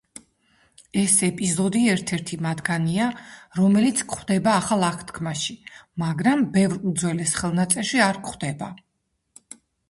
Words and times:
ეს 0.99 1.17
ეპიზოდი 1.25 1.81
ერთ-ერთი 1.95 2.39
მათგანია, 2.45 3.09
რომელიც 3.59 4.01
გვხვდება 4.13 4.55
ახალ 4.63 4.87
აღთქმაში 4.87 5.57
მაგრამ 6.05 6.43
ბევრ 6.57 6.81
უძველეს 6.93 7.35
ხელნაწერში 7.43 8.03
არ 8.09 8.21
გვხვდება. 8.25 8.73